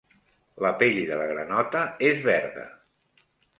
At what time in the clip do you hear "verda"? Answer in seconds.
2.31-2.67